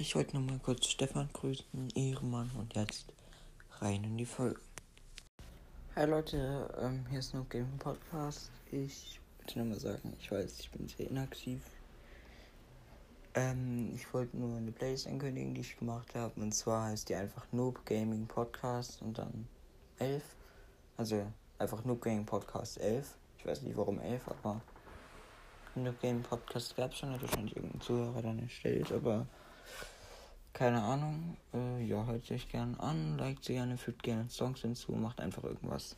Ich 0.00 0.16
wollte 0.16 0.34
nur 0.34 0.50
mal 0.50 0.58
kurz 0.60 0.86
Stefan 0.86 1.28
grüßen, 1.34 1.90
Ehrenmann 1.94 2.50
und 2.58 2.74
jetzt 2.74 3.12
rein 3.80 4.02
in 4.02 4.16
die 4.16 4.24
Folge. 4.24 4.58
Hi 5.94 6.06
Leute, 6.06 6.74
ähm, 6.80 7.04
hier 7.10 7.18
ist 7.18 7.34
noch 7.34 7.46
Game 7.50 7.76
Podcast. 7.78 8.50
Ich 8.72 9.20
wollte 9.36 9.58
nur 9.58 9.68
mal 9.68 9.78
sagen, 9.78 10.16
ich 10.18 10.32
weiß, 10.32 10.58
ich 10.58 10.70
bin 10.70 10.88
sehr 10.88 11.10
inaktiv. 11.10 11.60
Ähm, 13.34 13.92
ich 13.94 14.10
wollte 14.14 14.38
nur 14.38 14.56
eine 14.56 14.72
Playlist 14.72 15.06
ankündigen, 15.06 15.52
die 15.52 15.60
ich 15.60 15.78
gemacht 15.78 16.14
habe. 16.14 16.32
Und 16.40 16.52
zwar 16.52 16.86
heißt 16.86 17.10
die 17.10 17.14
einfach 17.14 17.44
Noob 17.52 17.84
Gaming 17.84 18.26
Podcast 18.26 19.02
und 19.02 19.18
dann 19.18 19.46
11. 19.98 20.22
Also 20.96 21.30
einfach 21.58 21.84
Noob 21.84 22.00
Gaming 22.00 22.24
Podcast 22.24 22.80
11. 22.80 23.18
Ich 23.36 23.44
weiß 23.44 23.60
nicht 23.60 23.76
warum 23.76 24.00
11, 24.00 24.26
aber 24.28 24.62
Noob 25.74 26.00
Gaming 26.00 26.22
Podcast 26.22 26.74
gab 26.74 26.92
es 26.92 26.98
schon, 27.00 27.10
hat 27.10 27.20
wahrscheinlich 27.20 27.54
irgendein 27.54 27.82
Zuhörer 27.82 28.22
dann 28.22 28.38
erstellt, 28.38 28.90
aber 28.92 29.26
keine 30.60 30.82
Ahnung. 30.82 31.38
Äh, 31.54 31.84
ja, 31.86 32.04
hört 32.04 32.26
sich 32.26 32.46
gern 32.50 32.74
an, 32.74 33.16
liked 33.16 33.44
sie 33.46 33.54
gerne, 33.54 33.78
fügt 33.78 34.02
gerne 34.02 34.28
Songs 34.28 34.60
hinzu, 34.60 34.92
macht 34.92 35.18
einfach 35.18 35.42
irgendwas. 35.42 35.96